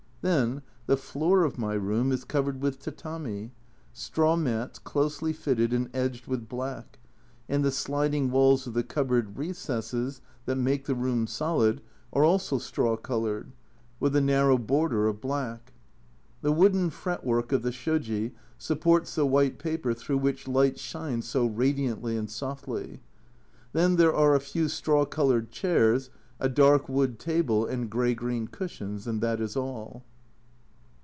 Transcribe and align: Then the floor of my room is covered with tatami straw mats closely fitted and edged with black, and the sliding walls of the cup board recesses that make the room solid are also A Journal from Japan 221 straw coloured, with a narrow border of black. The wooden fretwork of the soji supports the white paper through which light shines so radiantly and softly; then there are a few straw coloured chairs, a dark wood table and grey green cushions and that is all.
Then 0.23 0.61
the 0.85 0.97
floor 0.97 1.43
of 1.43 1.57
my 1.57 1.73
room 1.73 2.11
is 2.11 2.25
covered 2.25 2.61
with 2.61 2.77
tatami 2.77 3.53
straw 3.91 4.35
mats 4.35 4.77
closely 4.77 5.33
fitted 5.33 5.73
and 5.73 5.89
edged 5.95 6.27
with 6.27 6.47
black, 6.47 6.99
and 7.49 7.65
the 7.65 7.71
sliding 7.71 8.29
walls 8.29 8.67
of 8.67 8.75
the 8.75 8.83
cup 8.83 9.07
board 9.07 9.35
recesses 9.39 10.21
that 10.45 10.57
make 10.57 10.85
the 10.85 10.93
room 10.93 11.25
solid 11.25 11.81
are 12.13 12.23
also 12.23 12.57
A 12.57 12.59
Journal 12.59 12.97
from 12.99 13.01
Japan 13.01 13.01
221 13.01 13.31
straw 13.31 13.41
coloured, 13.41 13.51
with 13.99 14.15
a 14.15 14.21
narrow 14.21 14.59
border 14.59 15.07
of 15.07 15.19
black. 15.21 15.73
The 16.43 16.51
wooden 16.51 16.91
fretwork 16.91 17.51
of 17.51 17.63
the 17.63 17.71
soji 17.71 18.33
supports 18.59 19.15
the 19.15 19.25
white 19.25 19.57
paper 19.57 19.95
through 19.95 20.19
which 20.19 20.47
light 20.47 20.77
shines 20.77 21.27
so 21.27 21.47
radiantly 21.47 22.15
and 22.15 22.29
softly; 22.29 22.99
then 23.73 23.95
there 23.95 24.13
are 24.15 24.35
a 24.35 24.39
few 24.39 24.67
straw 24.69 25.03
coloured 25.03 25.49
chairs, 25.49 26.11
a 26.39 26.47
dark 26.47 26.87
wood 26.87 27.17
table 27.17 27.65
and 27.65 27.89
grey 27.89 28.13
green 28.13 28.45
cushions 28.47 29.07
and 29.07 29.19
that 29.21 29.41
is 29.41 29.55
all. 29.55 30.03